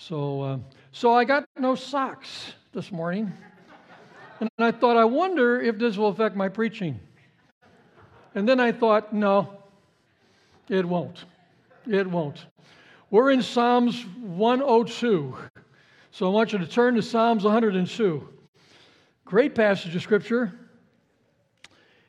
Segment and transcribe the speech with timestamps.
[0.00, 0.58] So, uh,
[0.92, 3.30] so I got no socks this morning.
[4.40, 6.98] And I thought, I wonder if this will affect my preaching.
[8.34, 9.58] And then I thought, no,
[10.70, 11.26] it won't.
[11.86, 12.46] It won't.
[13.10, 15.36] We're in Psalms 102.
[16.12, 18.26] So I want you to turn to Psalms 102.
[19.26, 20.50] Great passage of Scripture.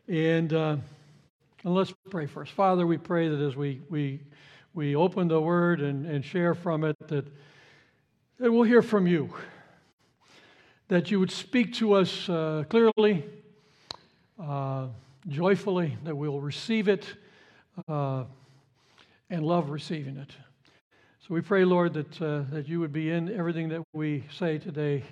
[0.07, 0.77] And, uh,
[1.65, 2.53] and let's pray first.
[2.53, 4.21] Father, we pray that as we, we,
[4.73, 7.25] we open the Word and, and share from it, that,
[8.41, 9.31] that we'll hear from you.
[10.87, 13.23] That you would speak to us uh, clearly,
[14.41, 14.87] uh,
[15.27, 17.05] joyfully, that we'll receive it
[17.87, 18.23] uh,
[19.29, 20.31] and love receiving it.
[21.19, 24.57] So we pray, Lord, that, uh, that you would be in everything that we say
[24.57, 25.03] today.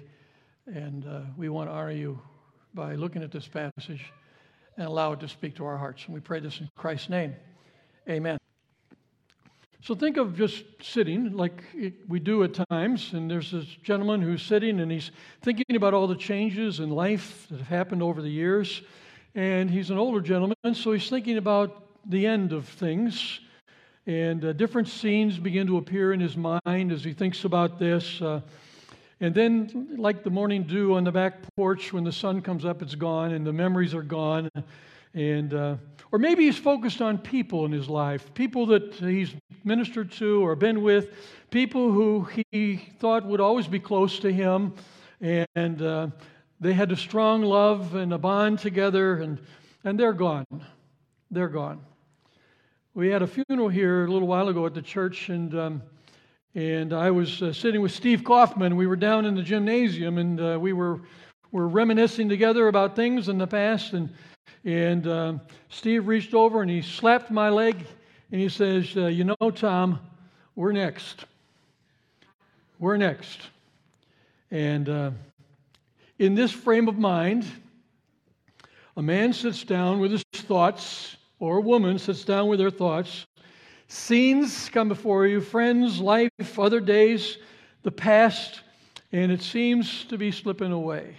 [0.65, 2.19] And uh, we want to honor you
[2.73, 4.11] by looking at this passage
[4.75, 6.03] and allow it to speak to our hearts.
[6.05, 7.35] And we pray this in Christ's name.
[8.09, 8.39] Amen.
[9.81, 11.63] So think of just sitting like
[12.07, 13.13] we do at times.
[13.13, 15.11] And there's this gentleman who's sitting and he's
[15.41, 18.81] thinking about all the changes in life that have happened over the years.
[19.35, 23.39] And he's an older gentleman, so he's thinking about the end of things.
[24.05, 28.21] And uh, different scenes begin to appear in his mind as he thinks about this.
[28.21, 28.41] Uh,
[29.21, 32.81] and then, like the morning dew on the back porch, when the sun comes up,
[32.81, 34.49] it's gone and the memories are gone.
[35.13, 35.75] And, uh,
[36.11, 40.55] or maybe he's focused on people in his life, people that he's ministered to or
[40.55, 41.09] been with,
[41.49, 44.73] people who he thought would always be close to him.
[45.21, 46.07] And uh,
[46.59, 49.39] they had a strong love and a bond together, and,
[49.83, 50.45] and they're gone.
[51.31, 51.81] They're gone.
[52.93, 55.83] We had a funeral here a little while ago at the church, and, um,
[56.55, 58.75] and I was uh, sitting with Steve Kaufman.
[58.75, 61.01] We were down in the gymnasium, and uh, we were,
[61.51, 63.93] were reminiscing together about things in the past.
[63.93, 64.09] And,
[64.65, 67.85] and um, Steve reached over and he slapped my leg,
[68.31, 69.99] and he says, uh, You know, Tom,
[70.55, 71.25] we're next.
[72.79, 73.39] We're next.
[74.51, 75.11] And uh,
[76.17, 77.45] in this frame of mind,
[78.97, 83.25] a man sits down with his thoughts, or a woman sits down with her thoughts.
[83.87, 87.37] Scenes come before you, friends, life, other days,
[87.83, 88.61] the past,
[89.11, 91.15] and it seems to be slipping away.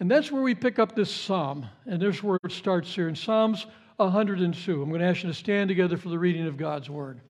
[0.00, 1.66] And that's where we pick up this psalm.
[1.86, 3.66] And there's where it starts here in Psalms
[3.98, 4.82] 102.
[4.82, 7.20] I'm going to ask you to stand together for the reading of God's word.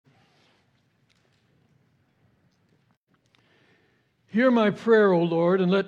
[4.29, 5.87] Hear my prayer, O Lord, and let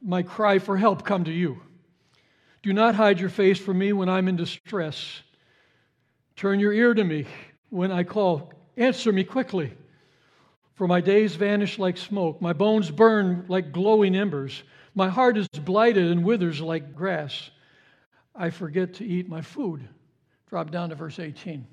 [0.00, 1.60] my cry for help come to you.
[2.62, 5.22] Do not hide your face from me when I'm in distress.
[6.36, 7.26] Turn your ear to me
[7.70, 8.52] when I call.
[8.76, 9.72] Answer me quickly.
[10.74, 14.62] For my days vanish like smoke, my bones burn like glowing embers.
[14.94, 17.50] My heart is blighted and withers like grass.
[18.34, 19.88] I forget to eat my food.
[20.48, 21.66] Drop down to verse 18.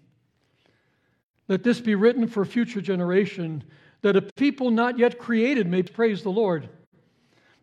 [1.48, 3.64] Let this be written for future generation,
[4.02, 6.70] that a people not yet created may praise the Lord.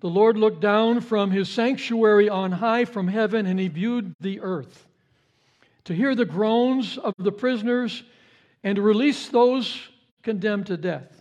[0.01, 4.41] The Lord looked down from his sanctuary on high from heaven, and he viewed the
[4.41, 4.87] earth
[5.85, 8.03] to hear the groans of the prisoners
[8.63, 9.89] and to release those
[10.23, 11.14] condemned to death,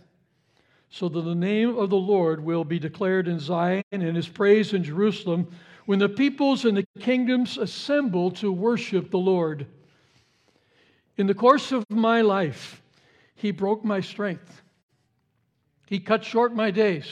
[0.94, 4.74] so that the name of the Lord will be declared in Zion and his praise
[4.74, 5.50] in Jerusalem
[5.86, 9.66] when the peoples and the kingdoms assemble to worship the Lord.
[11.16, 12.80] In the course of my life,
[13.34, 14.62] he broke my strength.
[15.86, 17.10] He cut short my days.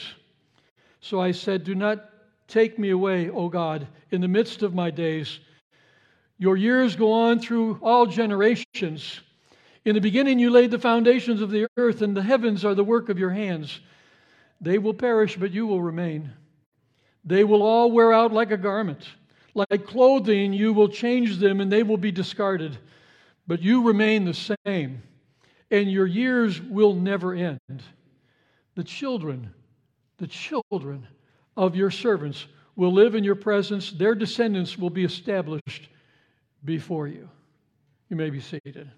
[1.01, 2.09] So I said, Do not
[2.47, 5.41] take me away, O God, in the midst of my days.
[6.37, 9.19] Your years go on through all generations.
[9.85, 12.83] In the beginning, you laid the foundations of the earth, and the heavens are the
[12.83, 13.81] work of your hands.
[14.61, 16.31] They will perish, but you will remain.
[17.25, 19.05] They will all wear out like a garment.
[19.53, 22.77] Like clothing, you will change them, and they will be discarded.
[23.45, 25.03] But you remain the same,
[25.69, 27.83] and your years will never end.
[28.75, 29.53] The children
[30.17, 31.05] the children
[31.57, 33.91] of your servants will live in your presence.
[33.91, 35.89] Their descendants will be established
[36.63, 37.29] before you.
[38.09, 38.89] You may be seated.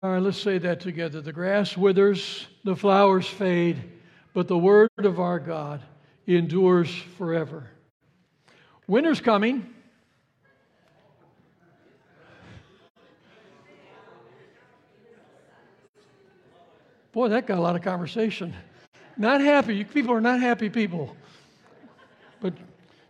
[0.00, 1.20] All right, let's say that together.
[1.20, 3.76] The grass withers, the flowers fade,
[4.32, 5.82] but the word of our God
[6.26, 7.68] endures forever.
[8.86, 9.66] Winter's coming.
[17.12, 18.54] Boy, that got a lot of conversation.
[19.18, 19.84] Not happy.
[19.84, 21.14] People are not happy people.
[22.40, 22.54] But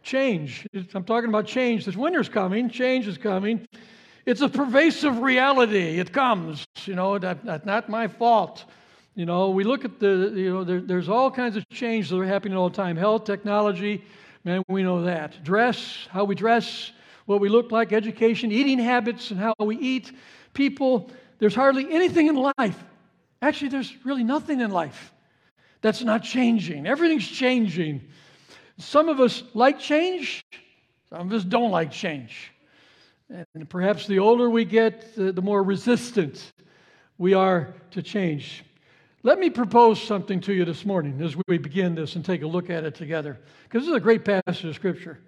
[0.02, 0.66] change.
[0.74, 1.84] I'm talking about change.
[1.84, 2.68] This winter's coming.
[2.68, 3.68] Change is coming.
[4.24, 5.98] It's a pervasive reality.
[5.98, 6.66] It comes.
[6.84, 8.64] You know, that, that's not my fault.
[9.14, 12.18] You know, we look at the, you know, there, there's all kinds of changes that
[12.18, 12.96] are happening all the time.
[12.96, 14.04] Health, technology,
[14.44, 15.42] man, we know that.
[15.44, 16.92] Dress, how we dress,
[17.26, 20.12] what we look like, education, eating habits, and how we eat.
[20.54, 22.82] People, there's hardly anything in life
[23.42, 25.12] Actually, there's really nothing in life
[25.80, 26.86] that's not changing.
[26.86, 28.00] Everything's changing.
[28.78, 30.44] Some of us like change,
[31.10, 32.51] some of us don't like change.
[33.54, 36.52] And perhaps the older we get, the, more resistant
[37.16, 38.62] we are to change.
[39.22, 42.46] Let me propose something to you this morning as we begin this and take a
[42.46, 45.18] look at it together, because this is a great passage of Scripture.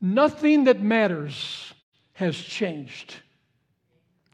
[0.00, 1.74] Nothing that matters
[2.14, 3.16] has changed.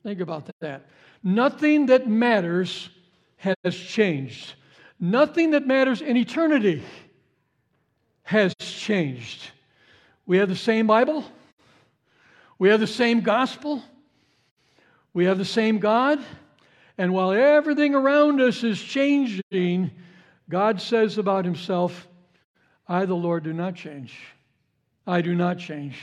[0.05, 0.87] Think about that.
[1.25, 2.91] Nothing that matters
[3.39, 4.55] has changed.
[5.01, 6.85] Nothing that matters in eternity
[8.23, 9.51] has changed.
[10.27, 11.25] We have the same Bible.
[12.59, 13.83] We have the same gospel.
[15.13, 16.19] We have the same God.
[16.99, 19.91] And while everything around us is changing,
[20.49, 22.09] God says about himself,
[22.89, 24.17] I, the Lord, do not change.
[25.07, 25.97] I do not change.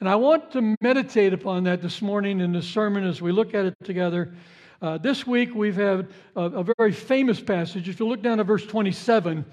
[0.00, 3.54] And I want to meditate upon that this morning in the sermon as we look
[3.54, 4.32] at it together.
[4.80, 7.88] Uh, this week we've had a, a very famous passage.
[7.88, 9.44] If you look down at verse 27,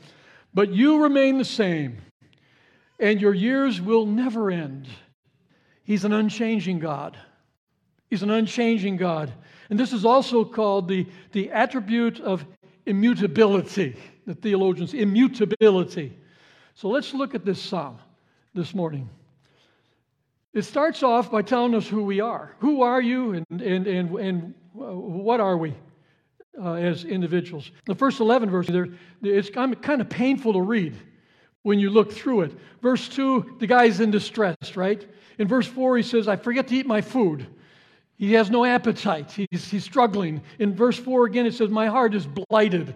[0.53, 1.97] but you remain the same,
[2.99, 4.87] and your years will never end.
[5.85, 7.15] He's an unchanging God.
[8.09, 9.31] He's an unchanging God.
[9.69, 12.43] And this is also called the, the attribute of
[12.85, 13.95] immutability,
[14.25, 16.17] the theologians, immutability.
[16.73, 17.99] So let's look at this psalm
[18.53, 19.09] this morning.
[20.53, 22.55] It starts off by telling us who we are.
[22.59, 25.75] Who are you and, and, and, and what are we
[26.59, 27.69] uh, as individuals?
[27.85, 28.89] The first 11 verses,
[29.21, 30.95] it's kind of painful to read
[31.65, 32.51] when you look through it.
[32.83, 35.03] Verse 2, the guy's in distress, right?
[35.39, 37.47] In verse 4, he says, I forget to eat my food.
[38.17, 39.31] He has no appetite.
[39.31, 40.43] He's, he's struggling.
[40.59, 42.93] In verse 4 again, it says, My heart is blighted.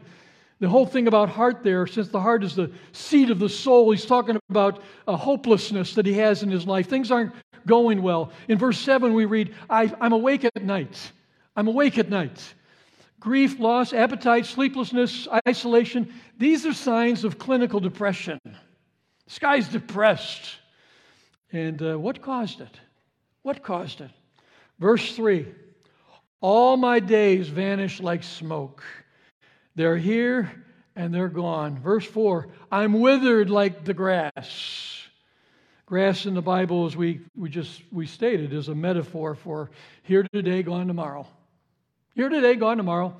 [0.60, 3.90] The whole thing about heart there, since the heart is the seat of the soul,
[3.90, 6.88] he's talking about a hopelessness that he has in his life.
[6.88, 7.34] Things aren't
[7.66, 8.32] going well.
[8.50, 11.12] In verse 7, we read, I, I'm awake at night.
[11.56, 12.54] I'm awake at night.
[13.20, 18.40] Grief, loss, appetite, sleeplessness, isolation, these are signs of clinical depression.
[19.26, 20.56] This guy's depressed.
[21.52, 22.80] And uh, what caused it?
[23.42, 24.12] What caused it?
[24.80, 25.48] Verse 3
[26.42, 28.84] All my days vanish like smoke.
[29.76, 30.52] They're here
[30.96, 31.80] and they're gone.
[31.80, 34.96] Verse 4 I'm withered like the grass.
[35.86, 39.72] Grass in the Bible, as we, we just we stated, is a metaphor for
[40.04, 41.26] here today, gone tomorrow.
[42.20, 43.16] Here today, gone tomorrow.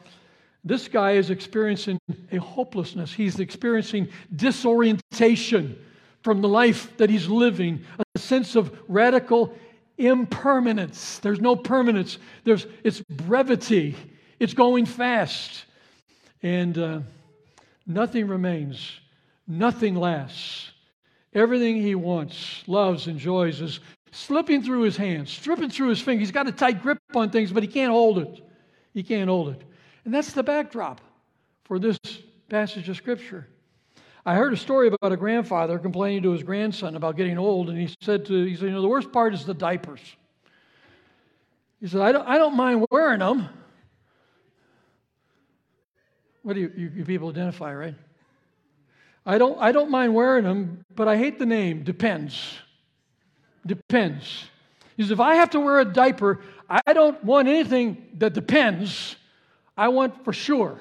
[0.66, 2.02] This guy is experiencing
[2.34, 3.14] a hopelessness.
[3.14, 5.80] He's experiencing disorientation
[6.22, 9.56] from the life that he's living, a sense of radical
[9.98, 11.20] impermanence.
[11.20, 12.18] There's no permanence.
[12.44, 13.96] There's it's brevity.
[14.38, 15.64] It's going fast,
[16.44, 17.00] and uh,
[17.88, 19.00] nothing remains.
[19.48, 20.72] Nothing lasts.
[21.34, 23.80] Everything he wants, loves, enjoys is
[24.12, 26.28] slipping through his hands, stripping through his fingers.
[26.28, 28.44] He's got a tight grip on things, but he can't hold it.
[28.94, 29.62] He can't hold it.
[30.06, 31.02] And that's the backdrop
[31.66, 31.98] for this
[32.50, 33.48] passage of Scripture.
[34.26, 37.78] I heard a story about a grandfather complaining to his grandson about getting old, and
[37.78, 40.02] he said to he said, you know, the worst part is the diapers.
[41.80, 43.48] He said, I don't, I don't mind wearing them.
[46.44, 47.96] What do you, you, you people identify, right?
[49.26, 51.84] I don't, I don't mind wearing them, but I hate the name.
[51.84, 52.56] Depends.
[53.66, 54.46] Depends.
[54.98, 59.16] He says, if I have to wear a diaper, I don't want anything that depends.
[59.76, 60.78] I want for sure.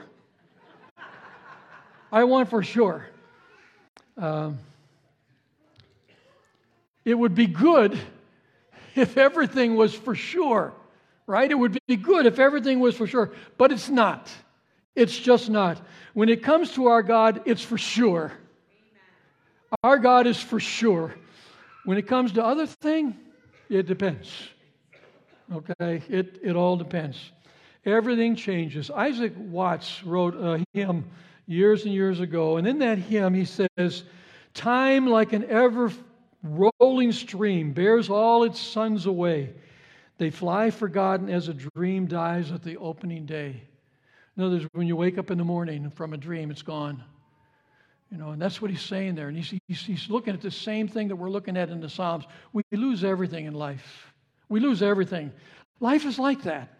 [2.12, 3.06] I want for sure.
[4.18, 4.58] Um,
[7.06, 7.98] it would be good
[8.94, 10.74] if everything was for sure,
[11.26, 11.50] right?
[11.50, 14.28] It would be good if everything was for sure, but it's not.
[14.94, 15.80] It's just not.
[16.12, 18.32] When it comes to our God, it's for sure.
[19.82, 21.14] Our God is for sure.
[21.84, 23.16] When it comes to other thing,
[23.70, 24.28] it depends.
[25.52, 26.02] Okay?
[26.08, 27.32] It, it all depends.
[27.84, 28.90] Everything changes.
[28.90, 31.04] Isaac Watts wrote a hymn
[31.46, 32.58] years and years ago.
[32.58, 34.04] And in that hymn, he says,
[34.54, 35.90] Time, like an ever
[36.42, 39.54] rolling stream, bears all its sons away.
[40.18, 43.62] They fly forgotten as a dream dies at the opening day.
[44.36, 47.02] In other words, when you wake up in the morning from a dream, it's gone.
[48.10, 49.28] You know, and that's what he's saying there.
[49.28, 51.88] And he's, he's, he's looking at the same thing that we're looking at in the
[51.88, 52.24] Psalms.
[52.52, 54.12] We lose everything in life.
[54.48, 55.32] We lose everything.
[55.80, 56.74] Life is like that.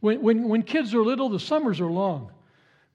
[0.00, 2.30] When, when, when kids are little, the summers are long.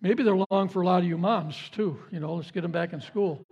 [0.01, 1.97] Maybe they're long for a lot of you moms too.
[2.11, 3.45] You know, let's get them back in school.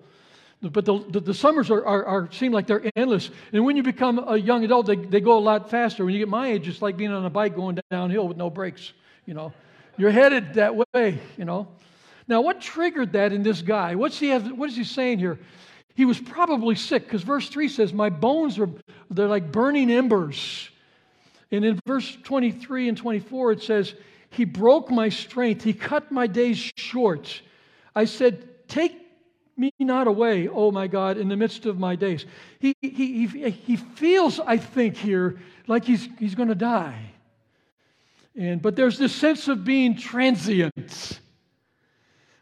[0.62, 3.30] But the, the, the summers are, are, are, seem like they're endless.
[3.52, 6.04] And when you become a young adult, they, they go a lot faster.
[6.04, 8.50] When you get my age, it's like being on a bike going downhill with no
[8.50, 8.94] brakes.
[9.26, 9.54] You know,
[9.98, 11.20] you're headed that way.
[11.38, 11.68] You know.
[12.28, 13.96] Now, what triggered that in this guy?
[13.96, 15.40] What's he have, what is he saying here?
[15.98, 18.70] He was probably sick because verse 3 says, My bones are
[19.10, 20.70] they're like burning embers.
[21.52, 23.96] And in verse 23 and 24, it says,
[24.30, 25.64] He broke my strength.
[25.64, 27.42] He cut my days short.
[27.96, 28.96] I said, Take
[29.58, 32.28] me not away, oh my God, in the midst of my days.
[32.60, 37.12] He, he, he, he feels, I think, here like he's, he's going to die.
[38.36, 41.22] And, but there's this sense of being transient,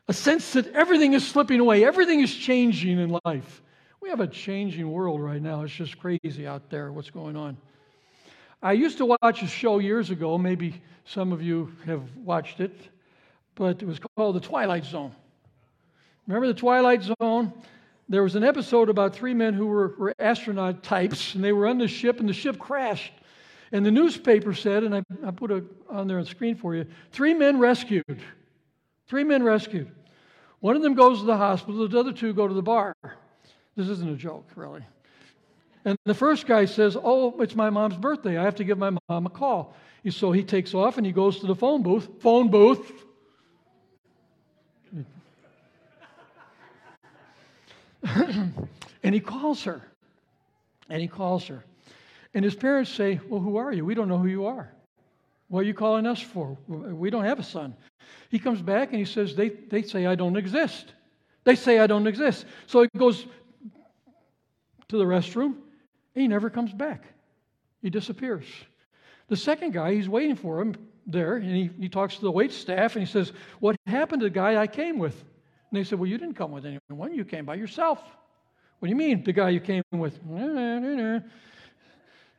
[0.07, 3.61] a sense that everything is slipping away, everything is changing in life.
[4.01, 5.63] We have a changing world right now.
[5.63, 7.57] It's just crazy out there what's going on.
[8.61, 12.75] I used to watch a show years ago, maybe some of you have watched it,
[13.55, 15.11] but it was called The Twilight Zone.
[16.27, 17.53] Remember the Twilight Zone?
[18.07, 21.67] There was an episode about three men who were, were astronaut types, and they were
[21.67, 23.13] on the ship, and the ship crashed.
[23.71, 26.75] And the newspaper said, and I, I put it on there on the screen for
[26.75, 28.21] you three men rescued.
[29.07, 29.91] Three men rescued.
[30.59, 32.95] One of them goes to the hospital, the other two go to the bar.
[33.75, 34.83] This isn't a joke, really.
[35.83, 38.37] And the first guy says, Oh, it's my mom's birthday.
[38.37, 39.75] I have to give my mom a call.
[40.09, 42.07] So he takes off and he goes to the phone booth.
[42.19, 42.91] Phone booth.
[49.03, 49.81] and he calls her.
[50.89, 51.63] And he calls her.
[52.33, 53.85] And his parents say, Well, who are you?
[53.85, 54.71] We don't know who you are.
[55.47, 56.57] What are you calling us for?
[56.67, 57.75] We don't have a son.
[58.29, 60.93] He comes back and he says, They, they say I don't exist.
[61.43, 62.45] They say I don't exist.
[62.65, 63.25] So he goes
[64.87, 65.53] to the restroom
[66.15, 67.03] and he never comes back.
[67.81, 68.45] He disappears.
[69.27, 70.75] The second guy, he's waiting for him
[71.07, 74.25] there, and he, he talks to the wait staff and he says, What happened to
[74.25, 75.13] the guy I came with?
[75.21, 78.01] And they said, Well, you didn't come with anyone, you came by yourself.
[78.79, 80.19] What do you mean, the guy you came with?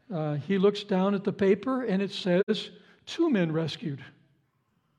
[0.08, 2.70] Uh, he looks down at the paper and it says,
[3.06, 4.04] Two men rescued.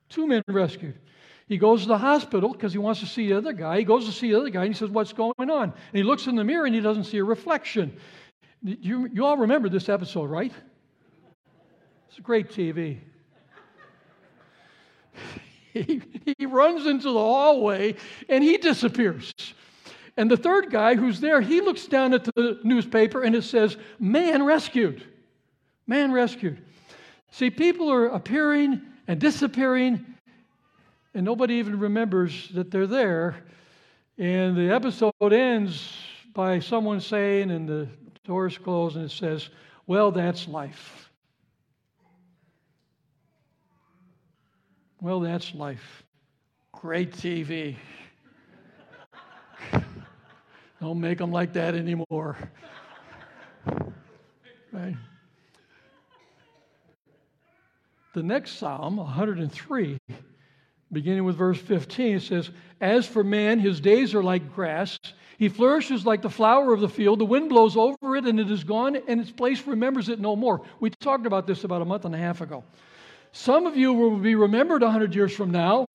[0.10, 0.96] Two men rescued.
[1.48, 3.80] He goes to the hospital because he wants to see the other guy.
[3.80, 5.64] He goes to see the other guy and he says, What's going on?
[5.64, 7.98] And he looks in the mirror and he doesn't see a reflection.
[8.62, 10.52] You, you all remember this episode, right?
[12.10, 13.00] It's great TV.
[15.74, 16.02] he,
[16.38, 17.96] he runs into the hallway
[18.28, 19.34] and he disappears.
[20.18, 23.78] And the third guy who's there, he looks down at the newspaper and it says,
[24.00, 25.04] Man rescued.
[25.86, 26.58] Man rescued.
[27.32, 30.06] See, people are appearing and disappearing,
[31.14, 33.44] and nobody even remembers that they're there.
[34.18, 35.94] And the episode ends
[36.34, 37.88] by someone saying, and the
[38.26, 39.50] doors close, and it says,
[39.86, 41.10] Well, that's life.
[45.00, 46.04] Well, that's life.
[46.72, 47.76] Great TV.
[50.82, 52.38] Don't make them like that anymore.
[54.72, 54.96] right?
[58.18, 60.00] The next Psalm, 103,
[60.92, 62.50] beginning with verse 15, says,
[62.82, 64.98] As for man, his days are like grass.
[65.38, 67.20] He flourishes like the flower of the field.
[67.20, 70.36] The wind blows over it, and it is gone, and its place remembers it no
[70.36, 70.64] more.
[70.80, 72.64] We talked about this about a month and a half ago.
[73.34, 75.86] Some of you will be remembered 100 years from now.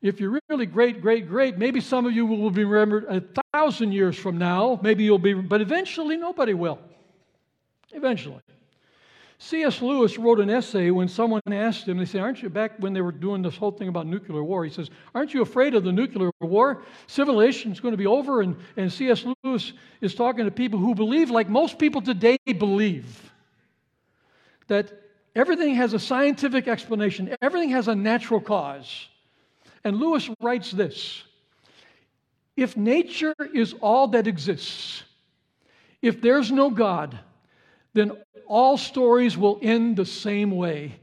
[0.00, 3.22] If you're really great, great, great, maybe some of you will be remembered a
[3.52, 4.80] thousand years from now.
[4.82, 6.78] Maybe you'll be, but eventually nobody will.
[7.92, 8.40] Eventually.
[9.40, 9.80] C.S.
[9.80, 13.00] Lewis wrote an essay when someone asked him, they say, Aren't you back when they
[13.00, 14.64] were doing this whole thing about nuclear war?
[14.64, 16.82] He says, Aren't you afraid of the nuclear war?
[17.06, 18.42] Civilization is going to be over.
[18.42, 19.24] And, and C.S.
[19.44, 23.32] Lewis is talking to people who believe, like most people today believe,
[24.66, 24.92] that
[25.36, 29.06] everything has a scientific explanation, everything has a natural cause.
[29.84, 31.22] And Lewis writes this
[32.56, 35.04] If nature is all that exists,
[36.02, 37.20] if there's no God,
[37.98, 38.12] then
[38.46, 40.98] all stories will end the same way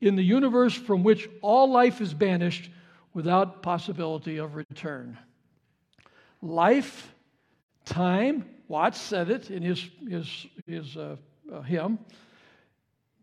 [0.00, 2.70] in the universe from which all life is banished
[3.14, 5.18] without possibility of return.
[6.42, 7.14] Life,
[7.84, 11.16] time, Watts said it in his, his, his uh,
[11.52, 11.98] uh, hymn,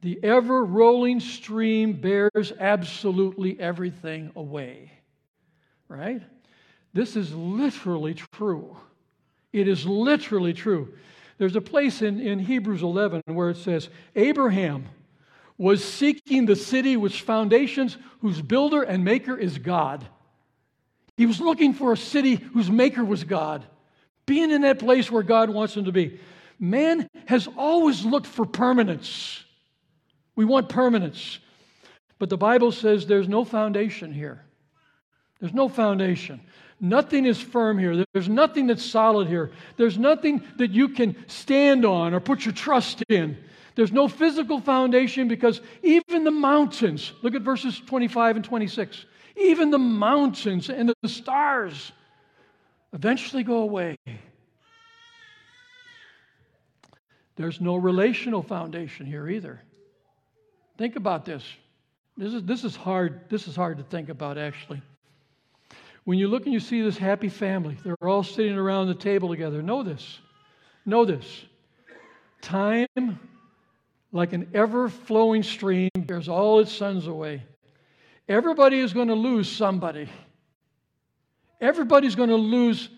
[0.02, 4.92] the ever rolling stream bears absolutely everything away.
[5.88, 6.22] Right?
[6.94, 8.76] This is literally true.
[9.52, 10.94] It is literally true.
[11.44, 14.86] There's a place in, in Hebrews 11 where it says, Abraham
[15.58, 20.08] was seeking the city whose foundations, whose builder and maker is God.
[21.18, 23.66] He was looking for a city whose maker was God,
[24.26, 26.18] being in that place where God wants him to be.
[26.62, 29.44] Man has always looked for permanence.
[30.38, 31.40] We want permanence.
[32.20, 34.46] But the Bible says there's no foundation here.
[35.42, 36.40] There's no foundation.
[36.84, 38.04] Nothing is firm here.
[38.12, 39.52] There's nothing that's solid here.
[39.78, 43.38] There's nothing that you can stand on or put your trust in.
[43.76, 49.06] There's no physical foundation because even the mountains, look at verses 25 and 26,
[49.38, 51.94] even the mountains and the stars
[52.92, 53.96] eventually go away.
[57.38, 59.62] There's no relational foundation here either.
[60.78, 61.46] Think about this.
[62.18, 63.30] This is, this is hard.
[63.30, 64.82] This is hard to think about, actually.
[66.06, 69.30] When you look and you see this happy family, they're all sitting around the table
[69.30, 69.62] together.
[69.62, 70.20] Know this.
[70.86, 71.46] Know this.
[72.42, 73.20] Time,
[74.12, 77.44] like an ever flowing stream, bears all its sons away.
[78.28, 80.10] Everybody is going to lose somebody.
[81.62, 82.90] Everybody's going to lose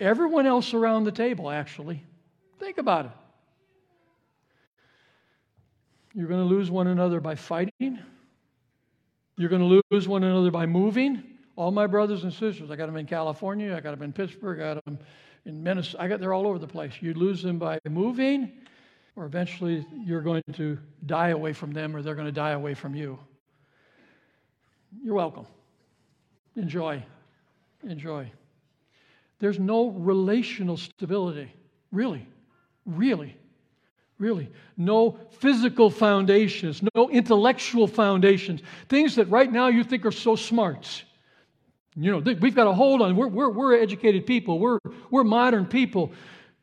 [0.00, 2.02] everyone else around the table, actually.
[2.58, 3.12] Think about it.
[6.12, 8.00] You're going to lose one another by fighting.
[9.36, 11.22] You're going to lose one another by moving.
[11.56, 14.60] All my brothers and sisters, I got them in California, I got them in Pittsburgh,
[14.60, 14.98] I got them
[15.46, 16.92] in Minnesota, I got they're all over the place.
[17.00, 18.52] You lose them by moving,
[19.16, 22.74] or eventually you're going to die away from them, or they're going to die away
[22.74, 23.18] from you.
[25.02, 25.46] You're welcome.
[26.56, 27.02] Enjoy.
[27.88, 28.30] Enjoy.
[29.38, 31.50] There's no relational stability,
[31.90, 32.26] really,
[32.84, 33.36] really,
[34.18, 34.50] really.
[34.76, 38.60] No physical foundations, no intellectual foundations.
[38.88, 41.04] Things that right now you think are so smart.
[41.96, 43.16] You know, we've got a hold on.
[43.16, 44.58] We're, we're, we're educated people.
[44.58, 44.78] We're,
[45.10, 46.12] we're modern people.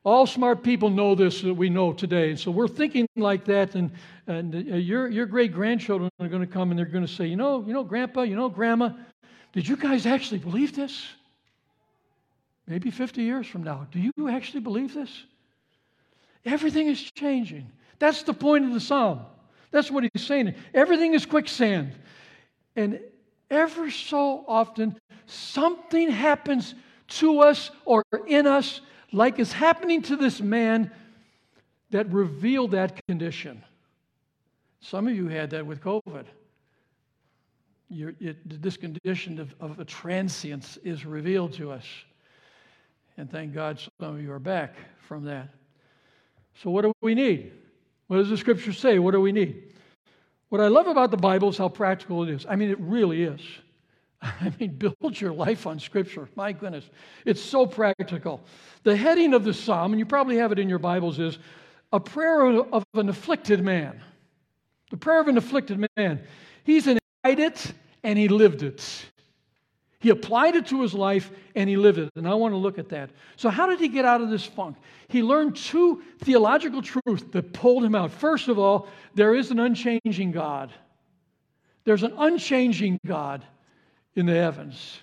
[0.04, 2.30] All smart people know this that we know today.
[2.30, 3.76] And so we're thinking like that.
[3.76, 3.92] And,
[4.28, 7.26] and uh, your, your great grandchildren are going to come and they're going to say,
[7.26, 8.92] you know, you know, Grandpa, you know, Grandma,
[9.54, 11.06] did you guys actually believe this?
[12.68, 13.88] maybe 50 years from now.
[13.92, 15.26] Do you actually believe this?
[16.46, 17.70] Everything is changing.
[18.00, 19.22] That's the point of the psalm.
[19.72, 20.56] That's what he's saying.
[20.74, 21.94] Everything is quicksand.
[22.76, 23.00] And
[23.50, 26.76] ever so often, something happens
[27.08, 28.82] to us or in us,
[29.12, 30.92] like is happening to this man,
[31.92, 33.64] that revealed that condition.
[34.82, 36.26] Some of you had that with COVID.
[37.90, 41.86] It, this condition of, of a transience is revealed to us.
[43.18, 44.76] And thank God some of you are back
[45.08, 45.50] from that.
[46.62, 47.52] So, what do we need?
[48.08, 48.98] What does the scripture say?
[49.00, 49.73] What do we need?
[50.54, 52.46] What I love about the Bible is how practical it is.
[52.48, 53.42] I mean, it really is.
[54.22, 56.30] I mean, build your life on scripture.
[56.36, 56.88] My goodness,
[57.26, 58.40] it's so practical.
[58.84, 61.40] The heading of the psalm, and you probably have it in your Bibles, is
[61.92, 64.00] a prayer of an afflicted man.
[64.92, 66.22] The prayer of an afflicted man.
[66.64, 69.08] He's an it and he lived it.
[70.04, 72.10] He applied it to his life and he lived it.
[72.18, 73.10] And I want to look at that.
[73.38, 74.76] So, how did he get out of this funk?
[75.08, 78.12] He learned two theological truths that pulled him out.
[78.12, 80.74] First of all, there is an unchanging God,
[81.86, 83.46] there's an unchanging God
[84.14, 85.00] in the heavens.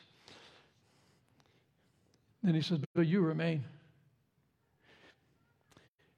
[2.43, 3.65] Then he says, But you remain.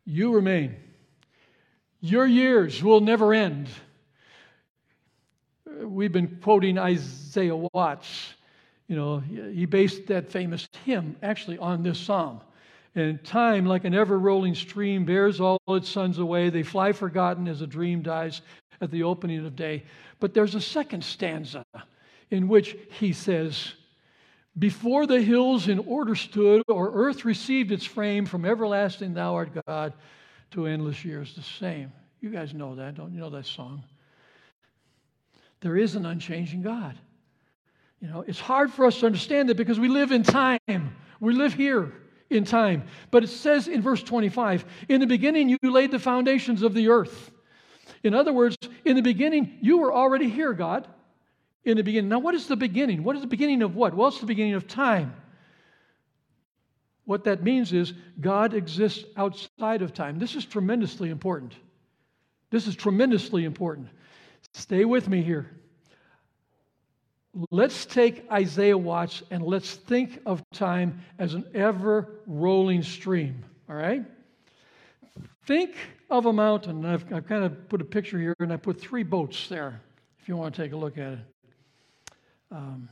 [0.04, 0.74] You remain.
[2.00, 3.68] Your years will never end.
[5.64, 8.34] We've been quoting Isaiah Watts
[8.92, 12.42] you know, he based that famous hymn actually on this psalm.
[12.94, 16.50] And time, like an ever rolling stream, bears all its sons away.
[16.50, 18.42] They fly forgotten as a dream dies
[18.82, 19.84] at the opening of day.
[20.20, 21.64] But there's a second stanza
[22.30, 23.72] in which he says,
[24.58, 29.52] Before the hills in order stood, or earth received its frame, from everlasting thou art
[29.66, 29.94] God
[30.50, 31.90] to endless years the same.
[32.20, 33.84] You guys know that, don't you know that song?
[35.62, 36.98] There is an unchanging God.
[38.02, 40.58] You know, it's hard for us to understand that because we live in time.
[41.20, 41.92] We live here
[42.30, 42.82] in time.
[43.12, 46.88] But it says in verse 25, in the beginning you laid the foundations of the
[46.88, 47.30] earth.
[48.02, 50.88] In other words, in the beginning you were already here, God.
[51.64, 52.08] In the beginning.
[52.08, 53.04] Now, what is the beginning?
[53.04, 53.94] What is the beginning of what?
[53.94, 55.14] Well, it's the beginning of time.
[57.04, 60.18] What that means is God exists outside of time.
[60.18, 61.54] This is tremendously important.
[62.50, 63.90] This is tremendously important.
[64.54, 65.61] Stay with me here
[67.50, 73.76] let's take Isaiah Watts and let's think of time as an ever rolling stream, all
[73.76, 74.04] right?
[75.46, 75.74] Think
[76.10, 76.84] of a mountain.
[76.84, 79.80] I've, I've, kind of put a picture here and I put three boats there
[80.20, 81.18] if you want to take a look at it.
[82.50, 82.88] Um,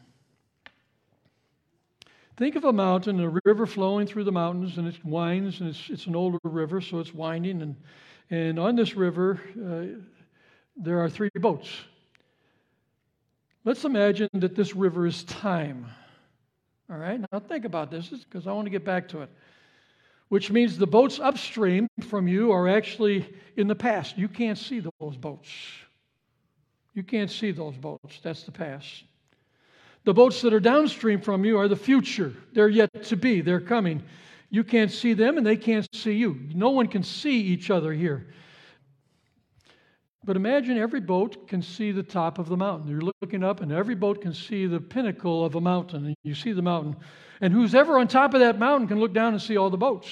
[2.36, 5.68] think of a mountain, and a river flowing through the mountains, and it winds, and
[5.68, 7.60] it's, it's an older river, so it's winding.
[7.60, 7.76] And,
[8.30, 10.00] and on this river, uh,
[10.76, 11.68] there are three boats.
[13.64, 15.86] Let's imagine that this river is time.
[16.90, 19.30] All right, now think about this because I want to get back to it.
[20.28, 24.16] Which means the boats upstream from you are actually in the past.
[24.16, 25.50] You can't see those boats.
[26.94, 28.18] You can't see those boats.
[28.22, 29.04] That's the past.
[30.04, 32.32] The boats that are downstream from you are the future.
[32.52, 34.02] They're yet to be, they're coming.
[34.48, 36.40] You can't see them and they can't see you.
[36.54, 38.28] No one can see each other here.
[40.24, 42.90] But imagine every boat can see the top of the mountain.
[42.90, 46.34] You're looking up, and every boat can see the pinnacle of a mountain, and you
[46.34, 46.96] see the mountain.
[47.40, 49.78] And who's ever on top of that mountain can look down and see all the
[49.78, 50.08] boats.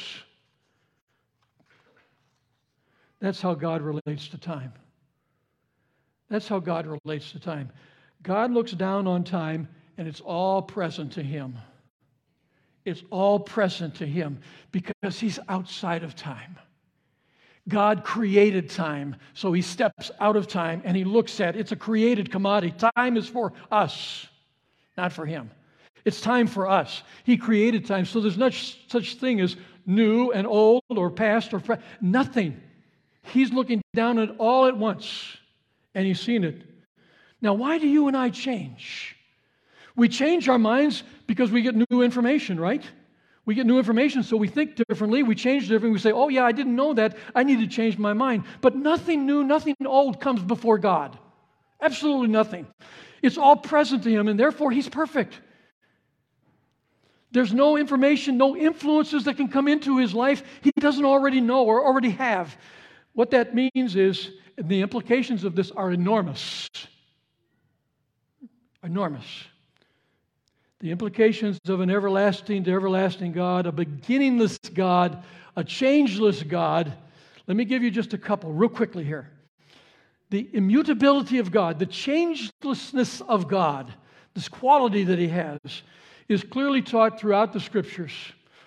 [3.21, 4.73] That's how God relates to time.
[6.31, 7.71] That's how God relates to time.
[8.23, 11.57] God looks down on time and it's all present to him.
[12.85, 14.39] It's all present to him
[14.71, 16.57] because he's outside of time.
[17.69, 21.57] God created time, so he steps out of time and he looks at.
[21.57, 22.75] It's a created commodity.
[22.97, 24.27] Time is for us,
[24.97, 25.51] not for him.
[26.05, 27.03] It's time for us.
[27.25, 31.61] He created time, so there's no such thing as new and old or past or
[31.61, 32.61] pre- nothing.
[33.23, 35.37] He's looking down at all at once
[35.95, 36.63] and he's seen it.
[37.41, 39.17] Now, why do you and I change?
[39.97, 42.85] We change our minds because we get new information, right?
[43.49, 45.23] We get new information, so we think differently.
[45.23, 45.93] We change differently.
[45.93, 47.17] We say, oh, yeah, I didn't know that.
[47.35, 48.45] I need to change my mind.
[48.61, 51.19] But nothing new, nothing old comes before God.
[51.81, 52.67] Absolutely nothing.
[53.23, 55.41] It's all present to Him, and therefore He's perfect.
[57.31, 61.65] There's no information, no influences that can come into His life He doesn't already know
[61.65, 62.55] or already have.
[63.15, 66.69] What that means is the implications of this are enormous.
[68.83, 69.25] Enormous
[70.81, 75.25] the implications of an everlasting to everlasting God, a beginningless God,
[75.57, 76.93] a changeless God.
[77.47, 79.31] Let me give you just a couple real quickly here.
[80.31, 83.93] The immutability of God, the changelessness of God,
[84.35, 85.59] this quality that He has,
[86.29, 88.13] is clearly taught throughout the scriptures.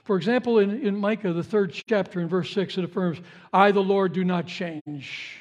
[0.04, 3.20] For example, in, in Micah, the third chapter, in verse 6, it affirms,
[3.54, 5.38] I, the Lord, do not change.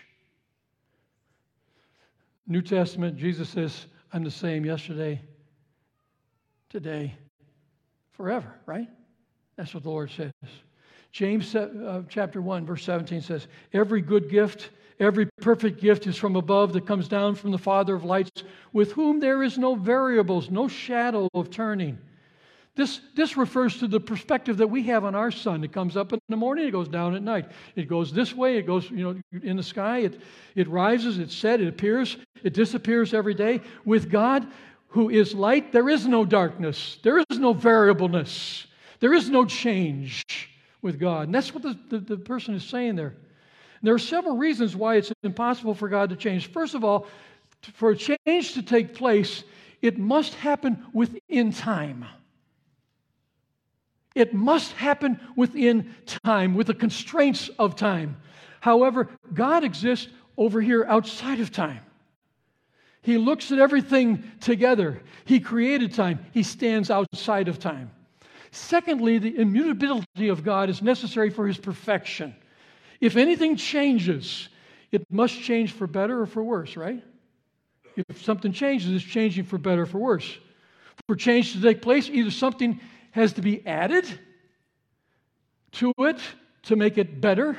[2.46, 5.20] New Testament, Jesus says, I'm the same yesterday,
[6.70, 7.14] today,
[8.12, 8.88] forever, right?
[9.56, 10.32] That's what the Lord says.
[11.12, 16.36] James uh, chapter 1, verse 17 says, Every good gift, every perfect gift is from
[16.36, 20.50] above that comes down from the Father of lights, with whom there is no variables,
[20.50, 21.98] no shadow of turning.
[22.76, 25.64] This, this refers to the perspective that we have on our sun.
[25.64, 27.50] It comes up in the morning, it goes down at night.
[27.74, 30.20] It goes this way, it goes, you know, in the sky, it,
[30.54, 33.60] it rises, it's set, it appears, it disappears every day.
[33.84, 34.46] With God,
[34.90, 38.66] who is light, there is no darkness, there is no variableness,
[38.98, 40.24] there is no change
[40.82, 41.26] with God.
[41.26, 43.08] And that's what the, the, the person is saying there.
[43.80, 46.48] And there are several reasons why it's impossible for God to change.
[46.48, 47.06] First of all,
[47.74, 49.44] for a change to take place,
[49.80, 52.04] it must happen within time.
[54.14, 58.16] It must happen within time, with the constraints of time.
[58.60, 61.80] However, God exists over here outside of time.
[63.02, 65.02] He looks at everything together.
[65.24, 67.90] He created time, He stands outside of time.
[68.50, 72.34] Secondly, the immutability of God is necessary for His perfection.
[73.00, 74.48] If anything changes,
[74.92, 77.02] it must change for better or for worse, right?
[77.96, 80.38] If something changes, it's changing for better or for worse.
[81.06, 82.80] For change to take place, either something
[83.12, 84.06] has to be added
[85.72, 86.20] to it
[86.62, 87.56] to make it better,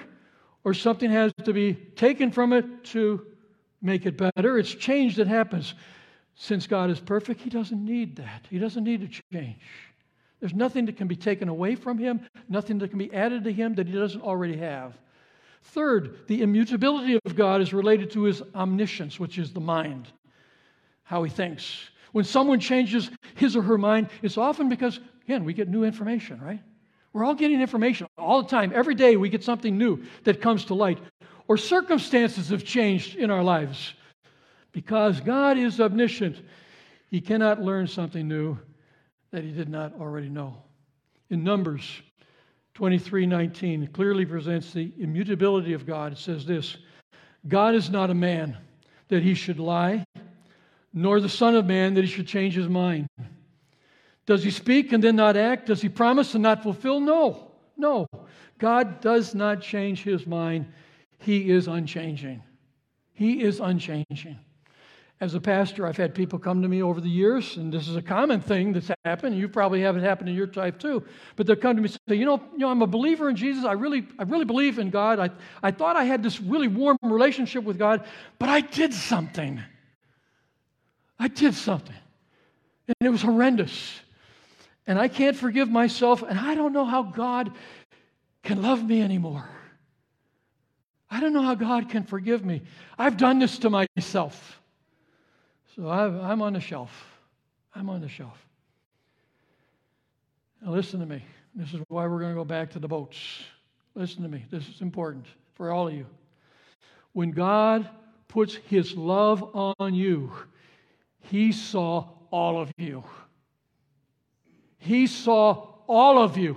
[0.63, 3.25] or something has to be taken from it to
[3.81, 4.57] make it better.
[4.57, 5.73] It's change that happens.
[6.35, 8.45] Since God is perfect, He doesn't need that.
[8.49, 9.59] He doesn't need to change.
[10.39, 13.51] There's nothing that can be taken away from Him, nothing that can be added to
[13.51, 14.97] Him that He doesn't already have.
[15.63, 20.07] Third, the immutability of God is related to His omniscience, which is the mind,
[21.03, 21.89] how He thinks.
[22.11, 26.41] When someone changes his or her mind, it's often because, again, we get new information,
[26.41, 26.61] right?
[27.13, 28.71] We're all getting information all the time.
[28.73, 30.99] Every day we get something new that comes to light
[31.51, 33.93] or circumstances have changed in our lives.
[34.71, 36.37] Because God is omniscient,
[37.09, 38.57] He cannot learn something new
[39.31, 40.55] that He did not already know.
[41.29, 41.83] In Numbers
[42.75, 46.13] 23 19, it clearly presents the immutability of God.
[46.13, 46.77] It says this
[47.49, 48.57] God is not a man
[49.09, 50.05] that he should lie,
[50.93, 53.09] nor the Son of Man that he should change his mind.
[54.25, 55.65] Does he speak and then not act?
[55.65, 57.01] Does he promise and not fulfill?
[57.01, 58.07] No, no.
[58.57, 60.71] God does not change his mind.
[61.21, 62.41] He is unchanging.
[63.13, 64.39] He is unchanging.
[65.19, 67.95] As a pastor, I've had people come to me over the years, and this is
[67.95, 69.37] a common thing that's happened.
[69.37, 71.03] You probably have it happen in your life too.
[71.35, 73.35] But they'll come to me and say, you know, you know, I'm a believer in
[73.35, 73.63] Jesus.
[73.63, 75.19] I really, I really believe in God.
[75.19, 75.29] I,
[75.61, 78.03] I thought I had this really warm relationship with God,
[78.39, 79.61] but I did something.
[81.19, 81.95] I did something.
[82.87, 83.99] And it was horrendous.
[84.87, 87.51] And I can't forgive myself, and I don't know how God
[88.41, 89.47] can love me anymore.
[91.13, 92.61] I don't know how God can forgive me.
[92.97, 94.61] I've done this to myself.
[95.75, 96.89] So i am on the shelf.
[97.75, 98.37] I'm on the shelf.
[100.61, 101.21] Now, listen to me.
[101.53, 103.17] This is why we're going to go back to the boats.
[103.93, 104.45] Listen to me.
[104.49, 106.05] This is important for all of you.
[107.11, 107.89] When God
[108.29, 110.31] puts his love on you,
[111.19, 113.03] he saw all of you.
[114.77, 116.55] He saw all of you,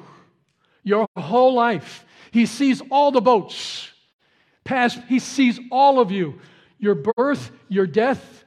[0.84, 2.04] your whole life.
[2.30, 3.90] He sees all the boats
[4.64, 6.40] past, he sees all of you
[6.78, 8.44] your birth, your death,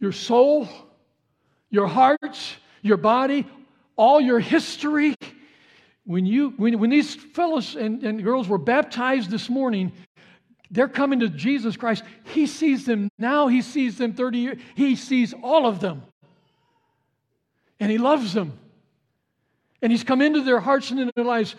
[0.00, 0.68] your soul,
[1.70, 2.38] your heart,
[2.82, 3.46] your body,
[3.96, 5.14] all your history.
[6.04, 9.92] When, you, when, when these fellows and, and girls were baptized this morning,
[10.70, 12.02] they're coming to Jesus Christ.
[12.24, 16.02] He sees them now, He sees them 30 years, He sees all of them.
[17.80, 18.58] And He loves them.
[19.82, 21.54] And He's come into their hearts and in their lives.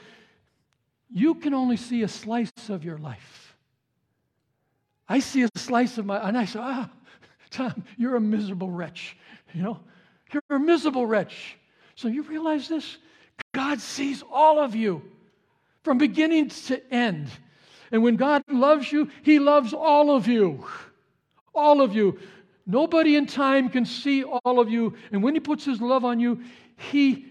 [1.11, 3.55] You can only see a slice of your life.
[5.07, 6.89] I see a slice of my, and I say, ah,
[7.49, 9.17] Tom, you're a miserable wretch.
[9.53, 9.79] You know,
[10.31, 11.57] you're a miserable wretch.
[11.95, 12.97] So you realize this?
[13.51, 15.01] God sees all of you
[15.83, 17.29] from beginning to end.
[17.91, 20.65] And when God loves you, He loves all of you.
[21.55, 22.19] All of you.
[22.67, 24.95] Nobody in time can see all of you.
[25.11, 26.43] And when He puts His love on you,
[26.77, 27.25] He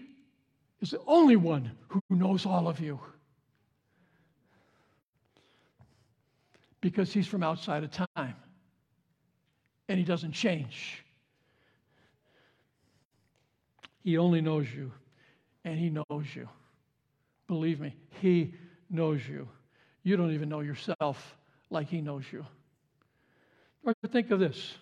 [0.81, 2.99] is the only one who knows all of you.
[6.81, 8.35] Because He's from outside of time
[9.87, 11.03] and He doesn't change.
[14.03, 14.91] He only knows you,
[15.65, 16.47] and He knows you.
[17.47, 18.53] Believe me, He
[18.89, 19.47] knows you.
[20.03, 21.35] You don't even know yourself
[21.69, 22.45] like He knows you.
[24.11, 24.73] Think of this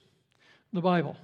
[0.74, 1.16] the Bible.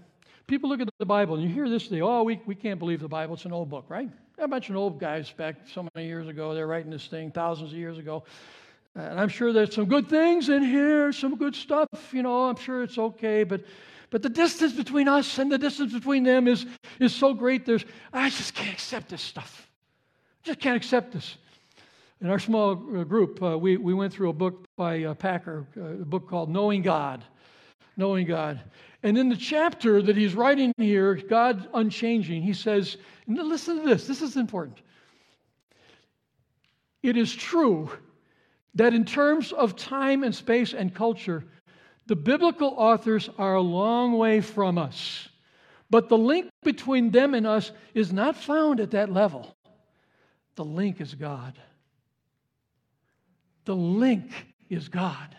[0.47, 2.99] People look at the Bible and you hear this, they, oh, we, we can't believe
[2.99, 3.35] the Bible.
[3.35, 4.09] It's an old book, right?
[4.37, 7.71] A bunch of old guys back so many years ago, they're writing this thing thousands
[7.71, 8.23] of years ago.
[8.95, 12.55] And I'm sure there's some good things in here, some good stuff, you know, I'm
[12.57, 13.61] sure it's okay, but
[14.13, 16.67] but the distance between us and the distance between them is,
[16.99, 19.67] is so great, there's I just can't accept this stuff.
[20.43, 21.35] I just can't accept this.
[22.21, 25.65] In our small uh, group, uh, we, we went through a book by uh, Packer,
[25.75, 27.23] uh, a book called Knowing God.
[27.97, 28.61] Knowing God.
[29.01, 34.05] And in the chapter that he's writing here, God Unchanging, he says, listen to this,
[34.05, 34.77] this is important.
[37.01, 37.89] It is true
[38.75, 41.43] that in terms of time and space and culture,
[42.07, 45.29] the biblical authors are a long way from us.
[45.89, 49.55] But the link between them and us is not found at that level.
[50.55, 51.57] The link is God.
[53.65, 54.31] The link
[54.69, 55.35] is God.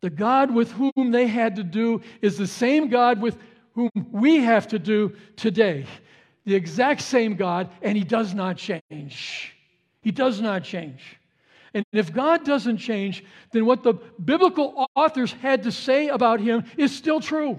[0.00, 3.38] The God with whom they had to do is the same God with
[3.74, 5.86] whom we have to do today.
[6.44, 9.54] The exact same God, and He does not change.
[10.02, 11.18] He does not change.
[11.74, 16.64] And if God doesn't change, then what the biblical authors had to say about him
[16.76, 17.58] is still true.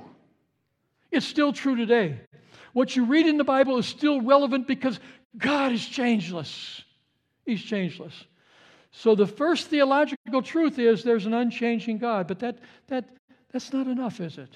[1.11, 2.19] It's still true today.
[2.73, 4.99] What you read in the Bible is still relevant because
[5.37, 6.81] God is changeless.
[7.45, 8.13] He's changeless.
[8.91, 13.09] So the first theological truth is there's an unchanging God, but that, that,
[13.51, 14.49] that's not enough, is it?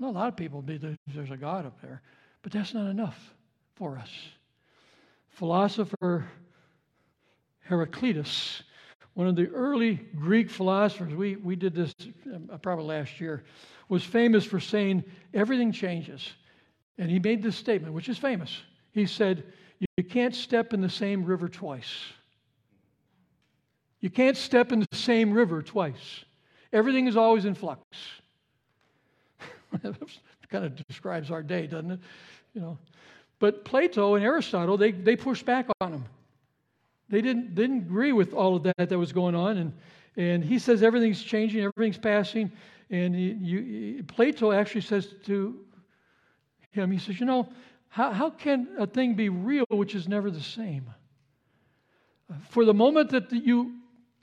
[0.00, 2.02] a lot of people believe there's a God up there,
[2.42, 3.34] but that's not enough
[3.74, 4.10] for us.
[5.30, 6.24] Philosopher
[7.60, 8.62] Heraclitus
[9.18, 11.92] one of the early Greek philosophers, we, we did this
[12.32, 13.42] uh, probably last year,
[13.88, 15.02] was famous for saying
[15.34, 16.34] everything changes.
[16.98, 18.62] And he made this statement, which is famous.
[18.92, 19.42] He said,
[19.96, 21.92] You can't step in the same river twice.
[23.98, 26.24] You can't step in the same river twice.
[26.72, 27.82] Everything is always in flux.
[29.82, 32.00] kind of describes our day, doesn't it?
[32.54, 32.78] You know.
[33.40, 36.04] But Plato and Aristotle, they, they pushed back on him.
[37.08, 39.56] They didn't, didn't agree with all of that that was going on.
[39.56, 39.72] And,
[40.16, 42.52] and he says everything's changing, everything's passing.
[42.90, 45.58] And he, you, Plato actually says to
[46.70, 47.48] him, he says, You know,
[47.88, 50.90] how, how can a thing be real which is never the same?
[52.50, 53.74] For the moment that you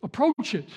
[0.03, 0.69] approach it,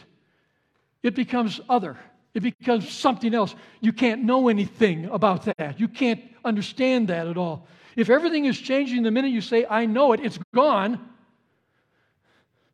[1.02, 1.98] it becomes other.
[2.34, 3.54] It becomes something else.
[3.80, 5.78] You can't know anything about that.
[5.78, 7.66] You can't understand that at all.
[7.96, 11.00] If everything is changing the minute you say, I know it, it's gone.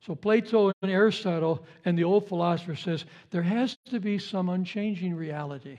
[0.06, 5.14] So Plato and Aristotle and the old philosopher says there has to be some unchanging
[5.14, 5.78] reality.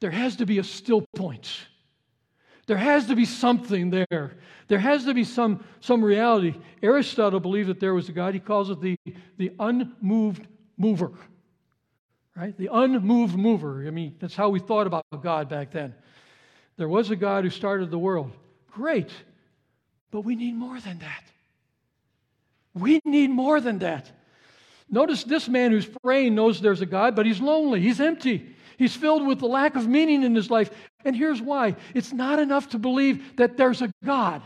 [0.00, 1.50] There has to be a still point.
[2.66, 4.36] There has to be something there.
[4.68, 6.54] There has to be some, some reality.
[6.82, 8.34] Aristotle believed that there was a God.
[8.34, 8.96] He calls it the,
[9.38, 10.46] the unmoved
[10.76, 11.12] mover.
[12.34, 12.56] Right?
[12.58, 13.86] The unmoved mover.
[13.86, 15.94] I mean, that's how we thought about God back then.
[16.76, 18.30] There was a God who started the world.
[18.70, 19.10] Great.
[20.10, 21.22] But we need more than that.
[22.76, 24.10] We need more than that.
[24.88, 28.54] Notice this man who's praying knows there's a God, but he's lonely, he's empty.
[28.78, 30.70] He's filled with the lack of meaning in his life.
[31.04, 34.42] And here's why it's not enough to believe that there's a God.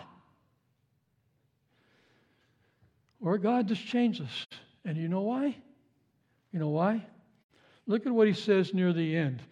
[3.21, 4.47] Or God just changes.
[4.85, 5.57] And you know why?
[6.53, 7.05] You know why?
[7.87, 9.43] Look at what he says near the end,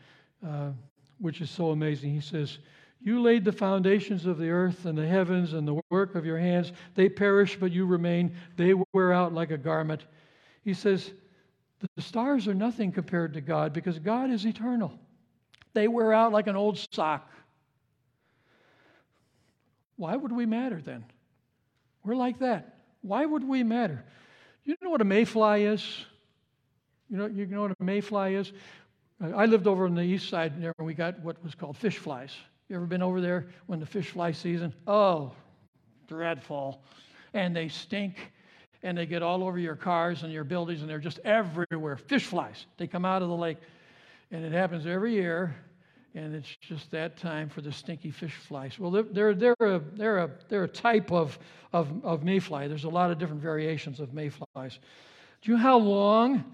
[0.46, 0.70] uh,
[1.18, 2.14] which is so amazing.
[2.14, 2.58] He says,
[3.00, 6.38] you laid the foundations of the earth and the heavens and the work of your
[6.38, 6.72] hands.
[6.94, 8.34] They perish, but you remain.
[8.56, 10.04] They wear out like a garment.
[10.64, 11.12] He says,
[11.94, 14.92] The stars are nothing compared to God because God is eternal.
[15.74, 17.30] They wear out like an old sock.
[19.96, 21.04] Why would we matter then?
[22.04, 22.78] We're like that.
[23.02, 24.04] Why would we matter?
[24.64, 26.04] You know what a mayfly is?
[27.08, 28.52] You know, you know what a mayfly is?
[29.20, 31.98] I lived over on the east side there, and we got what was called fish
[31.98, 32.32] flies.
[32.68, 34.74] You ever been over there when the fish fly season?
[34.86, 35.32] Oh,
[36.06, 36.82] dreadful.
[37.34, 38.32] And they stink,
[38.82, 41.96] and they get all over your cars and your buildings, and they're just everywhere.
[41.96, 42.66] Fish flies.
[42.76, 43.58] They come out of the lake,
[44.30, 45.54] and it happens every year
[46.14, 48.78] and it's just that time for the stinky fish flies.
[48.78, 51.38] Well, they're, they're, a, they're, a, they're a type of,
[51.72, 52.66] of, of mayfly.
[52.66, 54.78] There's a lot of different variations of mayflies.
[55.42, 56.44] Do you know how long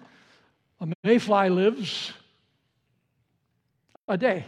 [0.81, 2.13] a mayfly lives?
[4.07, 4.45] A day.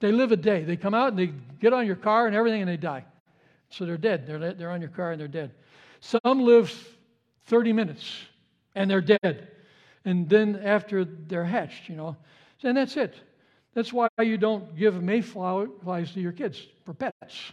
[0.00, 0.64] They live a day.
[0.64, 3.04] They come out and they get on your car and everything and they die.
[3.70, 4.26] So they're dead.
[4.26, 5.52] They're, they're on your car and they're dead.
[6.00, 6.72] Some live
[7.46, 8.14] 30 minutes
[8.74, 9.48] and they're dead.
[10.04, 12.16] And then after they're hatched, you know,
[12.62, 13.14] and that's it.
[13.74, 17.52] That's why you don't give mayflies to your kids for pets.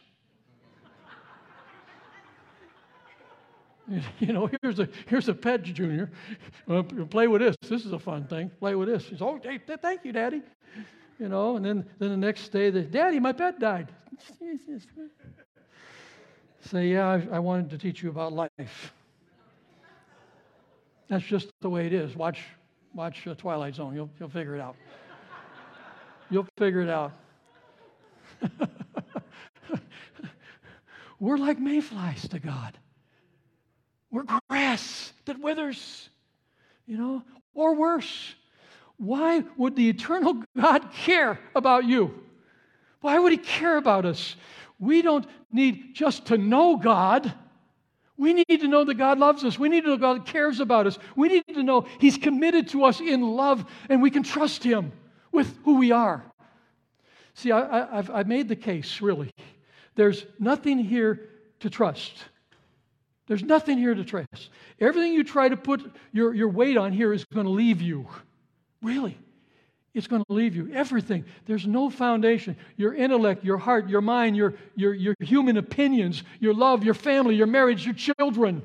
[4.19, 6.09] you know, here's a here's a pet, Junior.
[7.09, 7.55] Play with this.
[7.69, 8.49] This is a fun thing.
[8.59, 9.05] Play with this.
[9.05, 10.41] He's oh, thank you, Daddy.
[11.19, 13.89] You know, and then then the next day, the Daddy, my pet died.
[16.61, 18.93] Say, yeah, I, I wanted to teach you about life.
[21.07, 22.15] That's just the way it is.
[22.15, 22.41] Watch
[22.93, 23.93] watch uh, Twilight Zone.
[23.93, 24.75] You'll you'll figure it out.
[26.29, 27.11] You'll figure it out.
[31.19, 32.77] We're like mayflies to God.
[34.11, 36.09] We're grass that withers,
[36.85, 37.23] you know,
[37.53, 38.35] or worse.
[38.97, 42.13] Why would the eternal God care about you?
[43.01, 44.35] Why would He care about us?
[44.79, 47.33] We don't need just to know God.
[48.17, 49.59] We need to know that God loves us.
[49.59, 50.97] We need to know God cares about us.
[51.15, 54.91] We need to know He's committed to us in love and we can trust Him
[55.31, 56.23] with who we are.
[57.33, 59.31] See, I, have I've made the case, really.
[59.95, 61.29] There's nothing here
[61.59, 62.13] to trust.
[63.27, 64.49] There's nothing here to trust.
[64.79, 68.07] Everything you try to put your, your weight on here is going to leave you.
[68.85, 69.17] Really.
[69.95, 70.69] It's going to leave you.
[70.71, 71.25] Everything.
[71.47, 72.55] There's no foundation.
[72.77, 77.35] Your intellect, your heart, your mind, your, your, your human opinions, your love, your family,
[77.35, 78.61] your marriage, your children.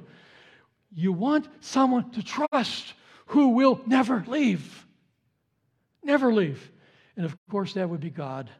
[0.93, 2.93] You want someone to trust
[3.27, 4.85] who will never leave.
[6.03, 6.71] Never leave.
[7.17, 8.51] And of course, that would be God.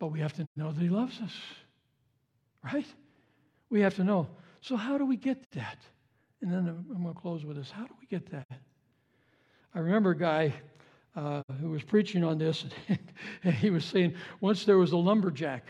[0.00, 1.32] But we have to know that He loves us,
[2.64, 2.86] right?
[3.70, 4.26] We have to know.
[4.60, 5.78] So, how do we get that?
[6.42, 7.70] And then I'm going to close with this.
[7.70, 8.46] How do we get that?
[9.76, 10.54] I remember a guy
[11.14, 12.64] uh, who was preaching on this,
[13.44, 15.64] and he was saying once there was a lumberjack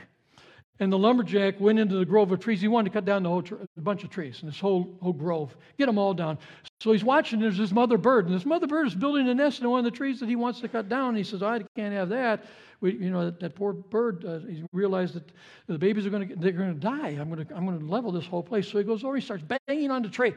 [0.79, 2.61] and the lumberjack went into the grove of trees.
[2.61, 4.97] He wanted to cut down the whole tr- a bunch of trees in this whole,
[5.01, 6.39] whole grove, get them all down.
[6.81, 7.41] So he's watching.
[7.41, 9.85] There's this mother bird, and this mother bird is building a nest in one of
[9.85, 11.09] the trees that he wants to cut down.
[11.09, 12.45] And he says, "I can't have that."
[12.81, 14.25] We, you know, that, that poor bird.
[14.25, 15.33] Uh, he realized that
[15.67, 17.17] the babies are going to they're going to die.
[17.19, 18.69] I'm going to I'm going to level this whole place.
[18.69, 19.17] So he goes over.
[19.17, 20.35] He starts banging on the tree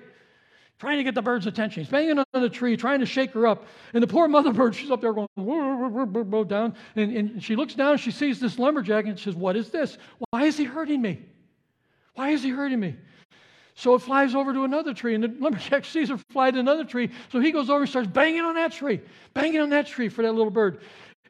[0.79, 1.83] trying to get the bird's attention.
[1.83, 3.65] He's banging on the tree, trying to shake her up.
[3.93, 6.73] And the poor mother bird, she's up there going whoa, whoa, whoa, down.
[6.95, 9.97] And, and she looks down, she sees this lumberjack, and she says, What is this?
[10.29, 11.19] Why is he hurting me?
[12.15, 12.95] Why is he hurting me?
[13.75, 16.85] So it flies over to another tree, and the lumberjack sees her fly to another
[16.85, 17.11] tree.
[17.31, 19.01] So he goes over and starts banging on that tree,
[19.33, 20.79] banging on that tree for that little bird.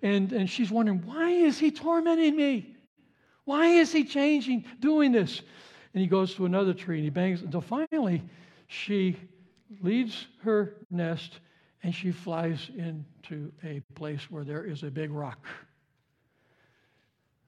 [0.01, 2.75] And, and she's wondering, Why is he tormenting me?
[3.45, 5.41] Why is he changing, doing this?
[5.95, 8.21] And he goes to another tree and he bangs until finally
[8.67, 9.17] she
[9.81, 11.39] leaves her nest
[11.83, 15.45] and she flies into a place where there is a big rock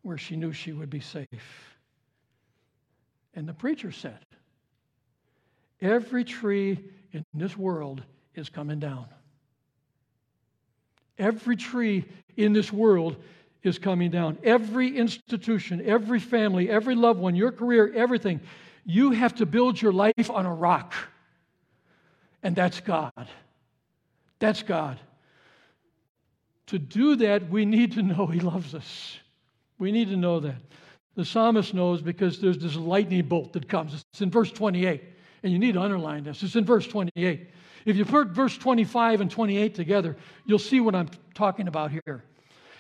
[0.04, 1.76] where she knew she would be safe.
[3.34, 4.20] And the preacher said,
[5.82, 6.80] Every tree
[7.12, 8.04] in this world
[8.36, 9.06] is coming down.
[11.18, 12.06] Every tree
[12.38, 13.18] in this world
[13.64, 14.38] is coming down.
[14.44, 18.42] Every institution, every family, every loved one, your career, everything.
[18.86, 20.94] You have to build your life on a rock.
[22.44, 23.28] And that's God.
[24.40, 25.00] That's God.
[26.68, 29.18] To do that, we need to know He loves us.
[29.78, 30.56] We need to know that.
[31.16, 34.06] The psalmist knows because there's this lightning bolt that comes.
[34.12, 35.04] It's in verse 28.
[35.44, 36.44] And you need to underline this.
[36.44, 37.50] It's in verse 28.
[37.86, 40.16] If you put verse 25 and 28 together,
[40.46, 42.24] you'll see what I'm talking about here.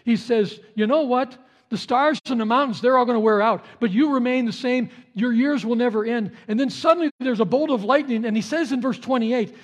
[0.05, 1.38] He says, You know what?
[1.72, 4.51] The stars and the mountains, they're all going to wear out, but you remain the
[4.51, 4.89] same.
[5.13, 6.32] Your years will never end.
[6.49, 9.55] And then suddenly there's a bolt of lightning, and he says in verse 28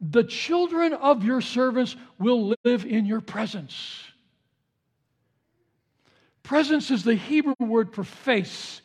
[0.00, 4.02] the children of your servants will live in your presence.
[6.42, 8.80] Presence is the Hebrew word for face.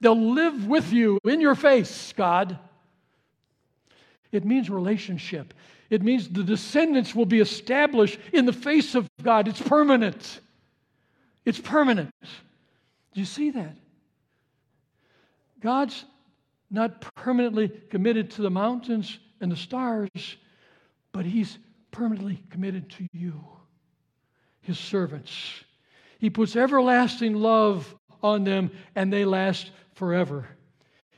[0.00, 2.58] They'll live with you in your face, God.
[4.32, 5.54] It means relationship.
[5.88, 9.46] It means the descendants will be established in the face of God.
[9.48, 10.40] It's permanent.
[11.46, 12.10] It's permanent.
[12.20, 13.76] Do you see that?
[15.60, 16.04] God's
[16.70, 20.10] not permanently committed to the mountains and the stars,
[21.12, 21.58] but He's
[21.92, 23.40] permanently committed to you,
[24.60, 25.32] His servants.
[26.18, 30.48] He puts everlasting love on them, and they last forever.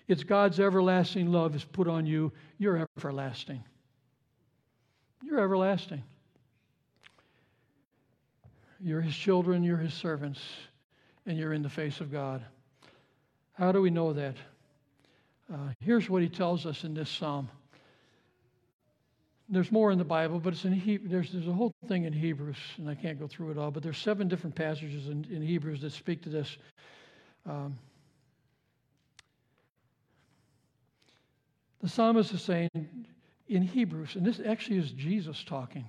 [0.09, 2.33] It's God's everlasting love is put on you.
[2.59, 3.65] You're everlasting.
[5.25, 6.03] You're everlasting.
[8.81, 10.41] You're His children, you're His servants,
[11.27, 12.45] and you're in the face of God.
[13.53, 14.37] How do we know that?
[15.53, 17.49] Uh, here's what He tells us in this psalm.
[19.49, 22.13] There's more in the Bible, but it's in he- there's, there's a whole thing in
[22.13, 25.41] Hebrews, and I can't go through it all, but there's seven different passages in, in
[25.41, 26.59] Hebrews that speak to this.
[27.47, 27.79] Um,
[31.81, 32.69] the psalmist is saying
[33.49, 35.87] in Hebrews, and this actually is Jesus talking.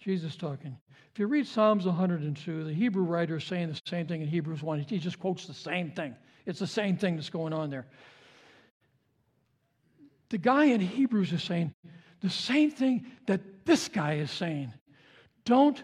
[0.00, 0.76] Jesus talking.
[1.12, 4.62] If you read Psalms 102, the Hebrew writer is saying the same thing in Hebrews
[4.62, 4.86] 1.
[4.88, 6.16] He just quotes the same thing.
[6.46, 7.86] It's the same thing that's going on there.
[10.30, 11.74] The guy in Hebrews is saying
[12.20, 14.72] the same thing that this guy is saying.
[15.44, 15.82] Don't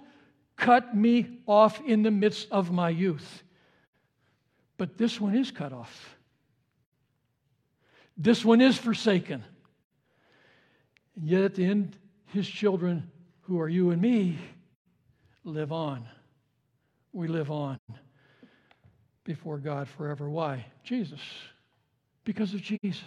[0.56, 3.42] cut me off in the midst of my youth.
[4.78, 6.16] But this one is cut off.
[8.16, 9.44] This one is forsaken.
[11.16, 13.10] And yet at the end, his children,
[13.46, 14.38] who are you and me,
[15.44, 16.04] live on.
[17.12, 17.78] We live on
[19.24, 20.28] before God forever.
[20.28, 20.66] Why?
[20.82, 21.20] Jesus.
[22.24, 23.04] Because of Jesus.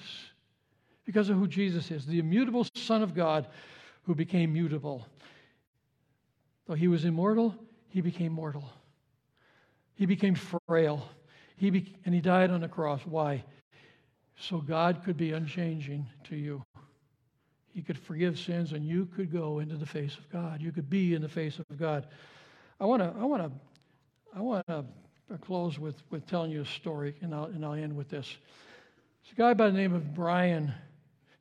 [1.05, 3.47] Because of who Jesus is, the immutable Son of God
[4.03, 5.05] who became mutable.
[6.67, 7.55] Though he was immortal,
[7.89, 8.63] he became mortal.
[9.95, 11.09] He became frail.
[11.57, 13.01] He be- and he died on the cross.
[13.05, 13.43] Why?
[14.37, 16.63] So God could be unchanging to you.
[17.73, 20.61] He could forgive sins and you could go into the face of God.
[20.61, 22.07] You could be in the face of God.
[22.79, 23.51] I want to I want to
[24.35, 24.85] I want to
[25.37, 28.37] close with, with telling you a story, and I'll, and I'll end with this.
[29.23, 30.73] It's a guy by the name of Bryan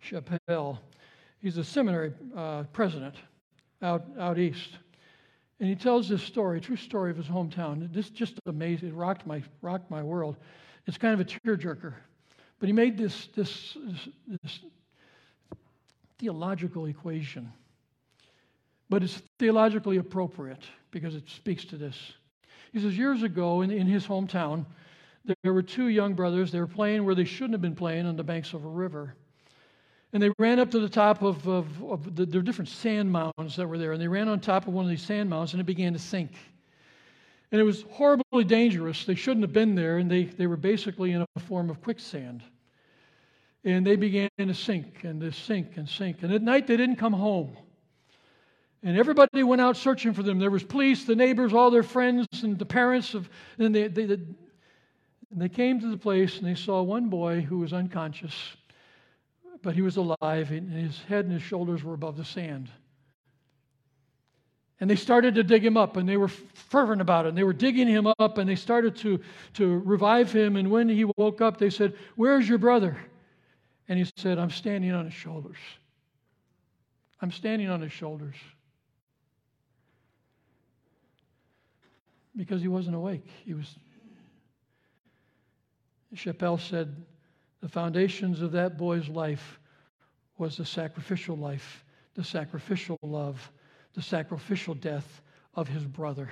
[0.05, 0.79] Chapell.
[1.41, 3.15] He's a seminary uh, president
[3.83, 4.79] out, out east.
[5.61, 7.93] And he tells this story, true story of his hometown.
[7.93, 8.91] This just amazing.
[8.91, 10.37] It rocked my, rocked my world.
[10.87, 11.95] It's kind of a tearjerker.
[12.61, 14.09] But he made this, this, this,
[14.43, 14.61] this
[16.19, 17.53] theological equation.
[18.91, 21.97] But it's theologically appropriate because it speaks to this.
[22.73, 24.65] He says, years ago in, in his hometown,
[25.43, 26.51] there were two young brothers.
[26.51, 29.15] They were playing where they shouldn't have been playing on the banks of a river.
[30.13, 33.13] And they ran up to the top of, of, of the, there were different sand
[33.13, 33.93] mounds that were there.
[33.93, 35.99] And they ran on top of one of these sand mounds and it began to
[35.99, 36.33] sink.
[37.53, 39.05] And it was horribly dangerous.
[39.05, 39.99] They shouldn't have been there.
[39.99, 42.43] And they, they were basically in a form of quicksand.
[43.69, 46.23] And they began to sink and to sink and sink.
[46.23, 47.55] And at night they didn't come home.
[48.83, 50.39] And everybody went out searching for them.
[50.39, 53.29] There was police, the neighbors, all their friends, and the parents of.
[53.59, 54.21] And they, they, they,
[55.33, 58.33] they came to the place and they saw one boy who was unconscious,
[59.61, 62.71] but he was alive, and his head and his shoulders were above the sand.
[64.81, 67.31] And they started to dig him up, and they were fervent about it.
[67.31, 69.21] And they were digging him up, and they started to,
[69.55, 70.57] to revive him.
[70.57, 72.97] And when he woke up, they said, Where's your brother?
[73.89, 75.57] And he said, I'm standing on his shoulders.
[77.21, 78.37] I'm standing on his shoulders.
[82.37, 83.27] Because he wasn't awake.
[83.45, 83.75] He was.
[86.15, 86.95] Chapell said,
[87.61, 89.59] the foundations of that boy's life
[90.39, 91.85] was the sacrificial life,
[92.15, 93.51] the sacrificial love,
[93.95, 95.23] the sacrificial death
[95.55, 96.31] of his brother.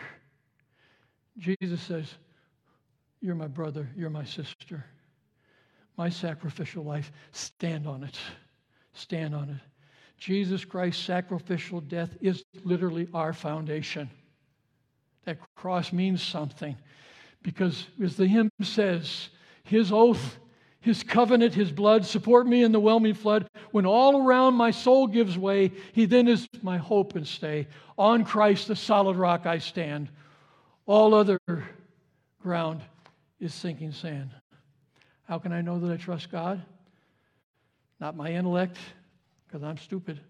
[1.36, 2.14] Jesus says,
[3.20, 4.84] You're my brother, you're my sister.
[5.96, 8.18] My sacrificial life, stand on it.
[8.92, 9.56] Stand on it.
[10.18, 14.10] Jesus Christ's sacrificial death is literally our foundation.
[15.24, 16.76] That cross means something
[17.42, 19.28] because, as the hymn says,
[19.64, 20.38] his oath,
[20.80, 23.48] his covenant, his blood support me in the whelming flood.
[23.72, 27.66] When all around my soul gives way, he then is my hope and stay.
[27.98, 30.08] On Christ, the solid rock, I stand.
[30.86, 31.38] All other
[32.40, 32.82] ground
[33.40, 34.30] is sinking sand.
[35.26, 36.62] How can I know that I trust God?
[37.98, 38.78] Not my intellect,
[39.46, 40.20] because I'm stupid.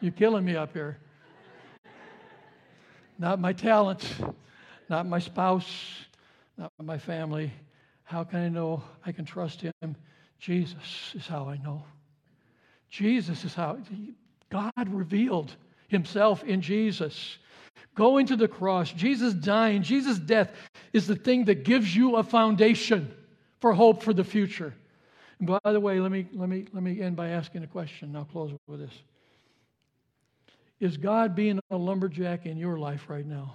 [0.00, 0.98] You're killing me up here.
[3.18, 4.06] Not my talents,
[4.88, 5.70] not my spouse,
[6.58, 7.52] not my family.
[8.02, 9.96] How can I know I can trust him?
[10.38, 11.84] Jesus is how I know.
[12.90, 13.78] Jesus is how
[14.50, 15.54] God revealed
[15.88, 17.38] himself in Jesus.
[17.94, 20.50] Going to the cross, Jesus dying, Jesus' death
[20.92, 23.14] is the thing that gives you a foundation
[23.60, 24.74] for hope for the future.
[25.38, 28.14] And by the way, let me, let me, let me end by asking a question.
[28.16, 28.94] I'll close with this.
[30.80, 33.54] Is God being a lumberjack in your life right now?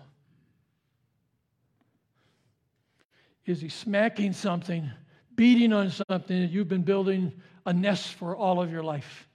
[3.45, 4.89] Is he smacking something,
[5.35, 7.33] beating on something that you've been building
[7.65, 9.27] a nest for all of your life,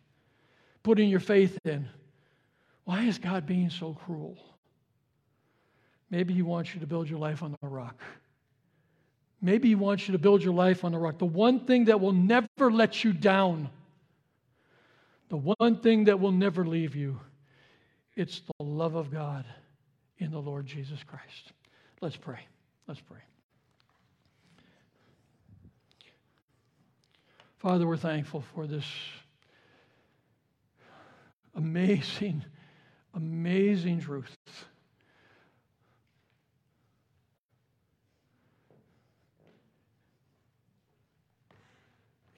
[0.82, 1.88] putting your faith in?
[2.84, 4.38] Why is God being so cruel?
[6.10, 8.00] Maybe he wants you to build your life on the rock.
[9.44, 11.18] Maybe He wants you to build your life on the rock.
[11.18, 13.68] The one thing that will never let you down,
[15.28, 17.20] the one thing that will never leave you,
[18.16, 19.44] it's the love of God
[20.16, 21.52] in the Lord Jesus Christ.
[22.00, 22.40] Let's pray.
[22.88, 23.18] Let's pray.
[27.58, 28.86] Father, we're thankful for this
[31.54, 32.42] amazing,
[33.14, 34.34] amazing truth.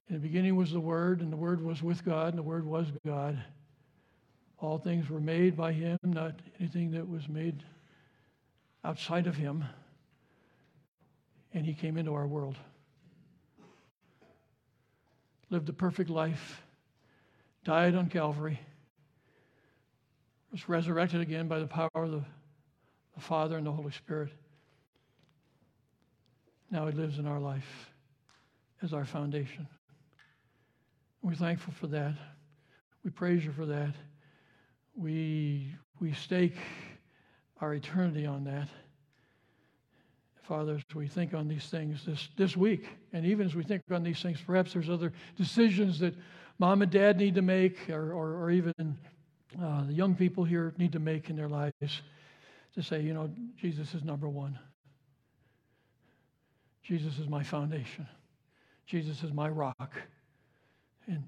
[0.09, 2.64] In the beginning was the Word, and the Word was with God, and the Word
[2.64, 3.42] was God.
[4.59, 7.64] All things were made by Him, not anything that was made
[8.84, 9.64] outside of Him.
[11.52, 12.57] And He came into our world,
[15.50, 16.62] lived a perfect life,
[17.64, 18.61] died on Calvary,
[20.52, 22.24] was resurrected again by the power of the,
[23.16, 24.30] the Father and the Holy Spirit.
[26.70, 27.90] Now He lives in our life
[28.82, 29.66] as our foundation.
[31.27, 32.14] We're thankful for that.
[33.03, 33.95] We praise you for that.
[34.95, 36.55] We, we stake
[37.61, 38.68] our eternity on that.
[40.47, 43.83] Father, as we think on these things this, this week, and even as we think
[43.91, 46.14] on these things, perhaps there's other decisions that
[46.61, 48.72] mom and dad need to make, or, or, or even
[49.61, 52.03] uh, the young people here need to make in their lives
[52.77, 53.29] to say, you know,
[53.61, 54.57] Jesus is number one.
[56.85, 58.07] Jesus is my foundation.
[58.87, 59.91] Jesus is my rock.
[61.07, 61.24] And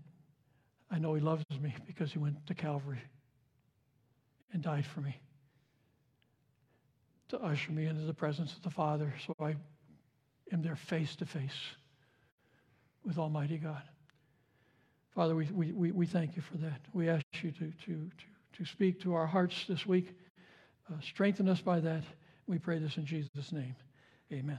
[0.90, 3.00] I know He loves me because He went to Calvary
[4.52, 5.16] and died for me
[7.28, 9.56] to usher me into the presence of the Father so I
[10.52, 11.52] am there face to face
[13.04, 13.82] with Almighty God.
[15.14, 16.80] Father, we, we, we thank you for that.
[16.92, 18.10] We ask you to, to, to,
[18.58, 20.14] to speak to our hearts this week.
[20.90, 22.04] Uh, strengthen us by that.
[22.46, 23.74] We pray this in Jesus' name.
[24.32, 24.58] Amen.